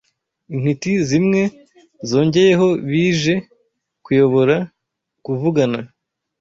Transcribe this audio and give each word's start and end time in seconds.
Intiti 0.53 0.91
zimwe 1.09 1.41
zongeyeho 2.09 2.67
bije 2.89 3.33
kuyobora 4.03 4.55
kuvugana 5.23 5.79